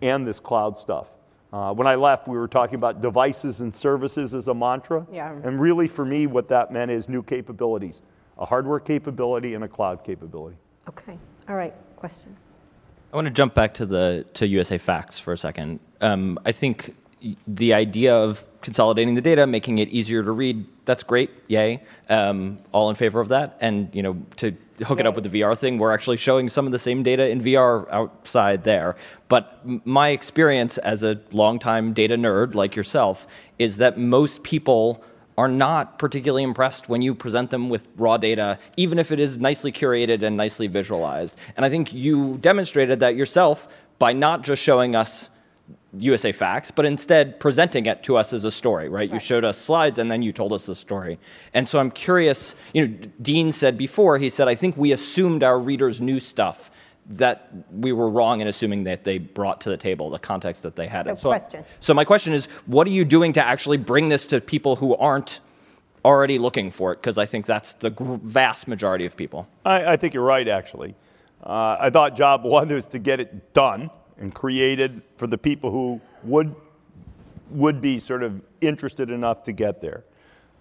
[0.00, 1.08] and this cloud stuff.
[1.52, 5.06] Uh, when I left, we were talking about devices and services as a mantra.
[5.12, 5.32] Yeah.
[5.42, 8.02] And really, for me, what that meant is new capabilities
[8.38, 10.56] a hardware capability and a cloud capability.
[10.88, 11.18] Okay.
[11.48, 11.74] All right.
[11.96, 12.34] Question.
[13.12, 15.80] I want to jump back to the to USA Facts for a second.
[16.00, 16.96] Um, I think
[17.46, 21.30] the idea of consolidating the data, making it easier to read, that's great.
[21.48, 21.82] Yay!
[22.08, 23.58] Um, all in favor of that.
[23.60, 26.66] And you know, to hook it up with the VR thing, we're actually showing some
[26.66, 28.96] of the same data in VR outside there.
[29.28, 33.26] But my experience as a longtime data nerd like yourself
[33.58, 35.04] is that most people
[35.38, 39.38] are not particularly impressed when you present them with raw data, even if it is
[39.38, 41.36] nicely curated and nicely visualized.
[41.56, 43.66] And I think you demonstrated that yourself
[43.98, 45.28] by not just showing us
[45.98, 49.12] USA Facts, but instead presenting it to us as a story, right?
[49.12, 51.18] You showed us slides and then you told us the story.
[51.52, 55.42] And so I'm curious, you know, Dean said before, he said, I think we assumed
[55.42, 56.70] our readers knew stuff
[57.10, 60.76] that we were wrong in assuming that they brought to the table, the context that
[60.76, 61.06] they had.
[61.06, 61.64] So And question.
[61.80, 64.96] so my question is, what are you doing to actually bring this to people who
[64.96, 65.40] aren't
[66.04, 66.96] already looking for it?
[66.96, 67.90] Because I think that's the
[68.22, 69.46] vast majority of people.
[69.64, 70.94] I, I think you're right, actually.
[71.42, 73.90] Uh, I thought job one was to get it done
[74.22, 76.54] and created for the people who would,
[77.50, 80.04] would be sort of interested enough to get there.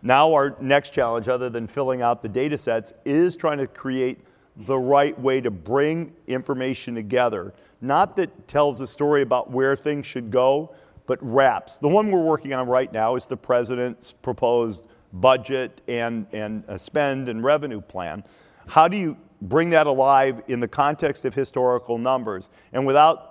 [0.01, 4.19] Now, our next challenge, other than filling out the data sets, is trying to create
[4.65, 7.53] the right way to bring information together.
[7.81, 10.73] Not that tells a story about where things should go,
[11.05, 11.77] but wraps.
[11.77, 17.29] The one we're working on right now is the president's proposed budget and, and spend
[17.29, 18.23] and revenue plan.
[18.67, 23.30] How do you bring that alive in the context of historical numbers and without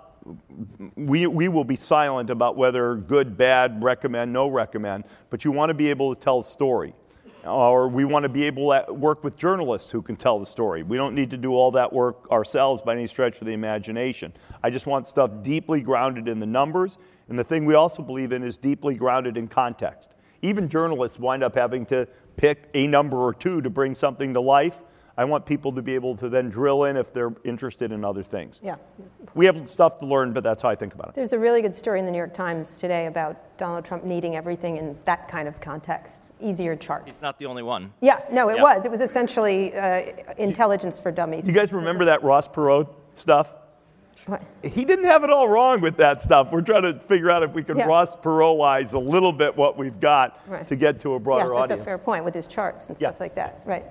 [0.95, 5.69] we, we will be silent about whether good, bad, recommend, no recommend, but you want
[5.69, 6.93] to be able to tell a story.
[7.43, 10.83] Or we want to be able to work with journalists who can tell the story.
[10.83, 14.31] We don't need to do all that work ourselves by any stretch of the imagination.
[14.61, 16.99] I just want stuff deeply grounded in the numbers.
[17.29, 20.15] And the thing we also believe in is deeply grounded in context.
[20.43, 22.07] Even journalists wind up having to
[22.37, 24.83] pick a number or two to bring something to life.
[25.17, 28.23] I want people to be able to then drill in if they're interested in other
[28.23, 28.61] things.
[28.63, 28.75] Yeah.
[29.35, 31.15] We have stuff to learn, but that's how I think about it.
[31.15, 34.35] There's a really good story in the New York Times today about Donald Trump needing
[34.35, 37.07] everything in that kind of context, easier charts.
[37.07, 37.91] It's not the only one.
[38.01, 38.63] Yeah, no, it Yeah.
[38.63, 38.85] was.
[38.85, 40.03] It was essentially uh,
[40.37, 41.45] intelligence for dummies.
[41.45, 43.53] You guys remember that Ross Perot stuff?
[44.27, 44.41] What?
[44.63, 46.51] He didn't have it all wrong with that stuff.
[46.51, 47.85] We're trying to figure out if we can Yeah.
[47.87, 50.65] Ross Perot-wise a little bit what we've got Right.
[50.67, 51.69] to get to a Yeah, broader that's audience.
[51.69, 53.09] That's a fair point with his charts and Yeah.
[53.09, 53.61] stuff like that.
[53.65, 53.83] Right.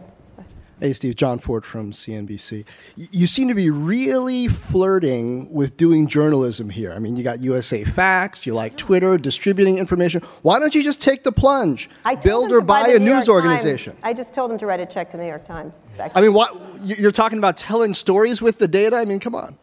[0.81, 2.65] Hey, Steve, Jon Fortt from CNBC.
[2.97, 6.91] You seem to be really flirting with doing journalism here.
[6.93, 10.23] I mean, you got USA Facts, you like Twitter, distributing information.
[10.41, 11.91] Why don't you just take the plunge?
[12.07, 13.95] I Build or buy buy a New news organization.
[14.03, 15.85] I just told him to write a check to the New York Times.
[16.15, 18.97] I mean, what you're talking about telling stories with the data?
[18.97, 19.59] I mean, come on.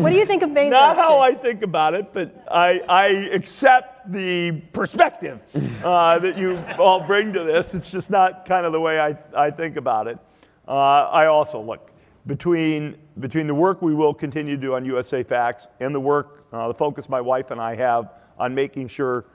[0.00, 0.70] What do you think of Bezos?
[0.70, 1.18] Not how?
[1.18, 5.40] I think about it, but I, I accept the perspective
[5.84, 7.74] uh, that you all bring to this.
[7.74, 10.18] It's just not kind of the way I, I think about it.
[10.66, 11.90] Uh, I also look
[12.26, 16.46] between between the work we will continue to do on USA Facts and the work,
[16.52, 19.26] uh, the focus my wife and I have on making sure,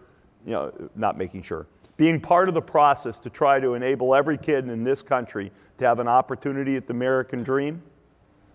[0.45, 4.37] you know, not making sure, being part of the process to try to enable every
[4.37, 7.81] kid in this country to have an opportunity at the American dream.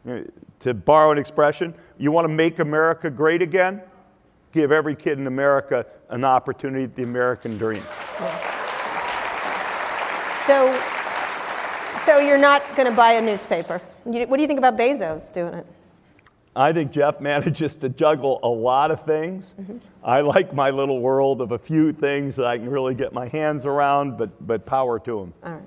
[0.05, 3.83] To borrow an expression, you want to make America great again?
[4.53, 7.83] Give every kid in America an opportunity at the American dream.
[10.47, 10.79] So,
[12.05, 13.81] so you're not going to buy a newspaper.
[14.05, 15.67] What do you think about Bezos doing it?
[16.55, 19.55] I think Jeff manages to juggle a lot of things.
[19.59, 19.79] Mm-hmm.
[20.05, 23.29] I like my little world of a few things that I can really get my
[23.29, 25.33] hands around, but, but power to him.
[25.42, 25.63] All right.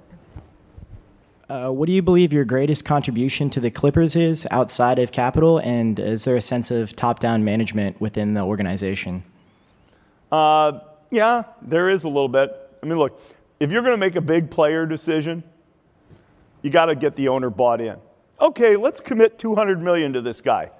[1.48, 5.60] Uh, what do you believe your greatest contribution to the Clippers is outside of capital,
[5.60, 9.24] and is there a sense of top-down management within the organization?
[10.32, 10.80] Uh,
[11.12, 12.52] yeah, there is a little bit.
[12.82, 13.22] I mean, look,
[13.60, 15.44] if you're going to make a big player decision,
[16.64, 17.98] you got to get the owner bought in.
[18.42, 20.72] Okay, let's commit 200 million to this guy.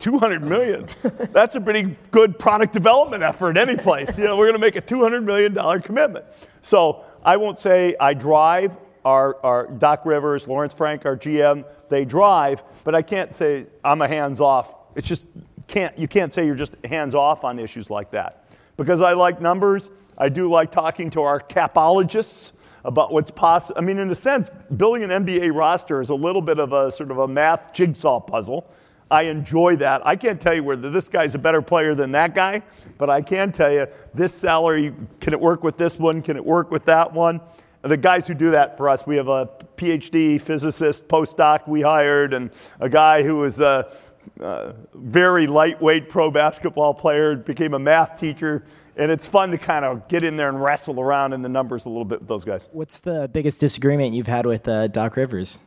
[0.00, 0.88] 200 million.
[1.32, 4.18] That's a pretty good product development effort any place.
[4.18, 6.24] You know, we're going to make a 200 million dollar commitment.
[6.62, 8.76] So I won't say I drive.
[9.04, 14.02] Our, our Doc Rivers, Lawrence Frank, our GM, they drive, but I can't say I'm
[14.02, 14.74] a hands off.
[14.94, 15.24] It's just
[15.66, 18.44] can't you can't say you're just hands off on issues like that
[18.76, 19.90] because I like numbers.
[20.18, 22.52] I do like talking to our capologists
[22.84, 23.78] about what's possible.
[23.80, 26.90] I mean, in a sense, building an NBA roster is a little bit of a
[26.90, 28.70] sort of a math jigsaw puzzle.
[29.10, 30.06] I enjoy that.
[30.06, 32.62] I can't tell you whether this guy's a better player than that guy,
[32.96, 36.22] but I can tell you this salary can it work with this one?
[36.22, 37.40] Can it work with that one?
[37.82, 42.34] The guys who do that for us, we have a PhD physicist postdoc we hired,
[42.34, 43.96] and a guy who was a,
[44.40, 48.64] a very lightweight pro basketball player, became a math teacher,
[48.96, 51.86] and it's fun to kind of get in there and wrestle around in the numbers
[51.86, 52.68] a little bit with those guys.
[52.72, 55.58] What's the biggest disagreement you've had with uh, Doc Rivers?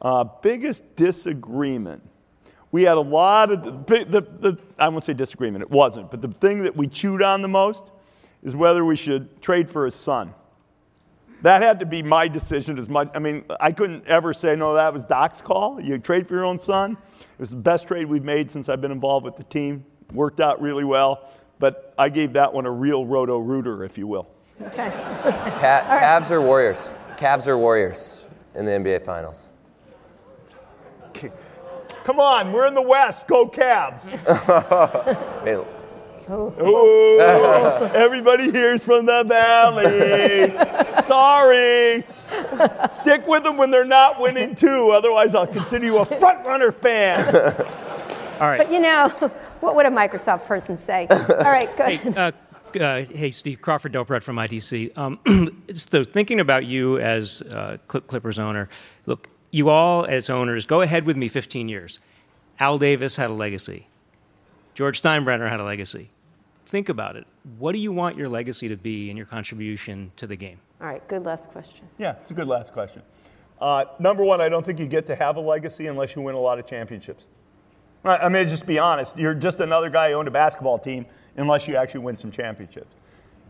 [0.00, 2.00] Uh, biggest disagreement.
[2.70, 6.22] We had a lot of, the, the, the, I won't say disagreement, it wasn't, but
[6.22, 7.90] the thing that we chewed on the most
[8.44, 10.32] is whether we should trade for his son.
[11.44, 13.10] That had to be my decision as much.
[13.14, 15.78] I mean, I couldn't ever say, no, that was Doc's call.
[15.78, 16.92] You trade for your own son.
[16.92, 19.84] It was the best trade we've made since I've been involved with the team.
[20.14, 21.28] Worked out really well.
[21.58, 24.26] But I gave that one a real roto rooter, if you will.
[24.62, 24.88] Okay.
[25.60, 26.96] Ca- Cavs or Warriors?
[27.18, 28.24] Cavs or Warriors
[28.54, 29.52] in the NBA Finals?
[32.04, 33.26] Come on, we're in the West.
[33.26, 34.08] Go Cavs.
[36.26, 37.20] Hey, Ooh,
[37.94, 40.56] everybody hears from the valley.
[41.06, 42.02] Sorry.
[42.94, 44.90] Stick with them when they're not winning too.
[44.90, 47.26] Otherwise, I'll consider you a front runner fan.
[48.40, 48.56] All right.
[48.58, 49.08] But you know,
[49.60, 51.06] what would a Microsoft person say?
[51.10, 52.16] All right, go ahead.
[52.16, 52.32] Uh,
[52.80, 54.96] uh, hey, Steve Crawford Delpret from ITC.
[54.96, 55.20] Um,
[55.74, 58.70] so, thinking about you as uh, Clip Clippers owner,
[59.04, 62.00] look, you all as owners, go ahead with me 15 years.
[62.58, 63.86] Al Davis had a legacy.
[64.74, 66.10] George Steinbrenner had a legacy.
[66.74, 67.24] Think about it.
[67.56, 70.58] What do you want your legacy to be and your contribution to the game?
[70.80, 71.86] All right, good last question.
[71.98, 73.00] Yeah, it's a good last question.
[73.60, 76.34] Uh, number one, I don't think you get to have a legacy unless you win
[76.34, 77.26] a lot of championships.
[78.04, 79.16] I I mean, just be honest.
[79.16, 81.06] You're just another guy who owned a basketball team
[81.36, 82.96] unless you actually win some championships.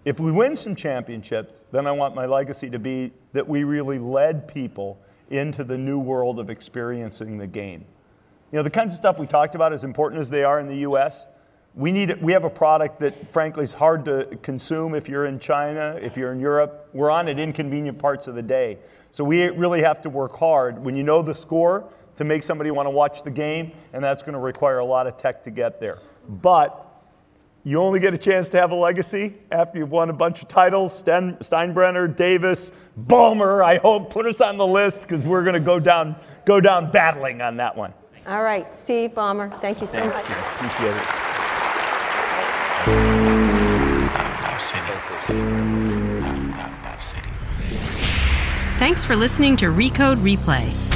[0.05, 3.99] If we win some championships, then I want my legacy to be that we really
[3.99, 5.01] led people
[5.31, 7.87] into the new world of experiencing the game.
[8.53, 10.67] You know, the kinds of stuff we talked about, as important as they are in
[10.67, 11.25] the US,
[11.77, 15.41] we, need, we have a product that, frankly, is hard to consume if you're in
[15.41, 16.89] China, if you're in Europe.
[16.93, 18.79] We're on at inconvenient parts of the day.
[19.11, 22.71] So we really have to work hard when you know the score to make somebody
[22.71, 25.51] want to watch the game, and that's going to require a lot of tech to
[25.51, 25.99] get there.
[26.29, 26.81] But
[27.65, 30.49] you only get a chance to have a legacy after you've won a bunch of
[30.49, 30.97] titles.
[30.97, 32.71] Sten, Steinbrenner, Davis,
[33.07, 36.15] Ballmer, I hope, put us on the list because we're going to go down,
[36.45, 37.93] go down battling on that one.
[38.27, 40.25] All right, Steve Ballmer, thank you so much.
[40.25, 41.24] Appreciate it.
[48.79, 50.94] Thanks for listening to Recode Replay.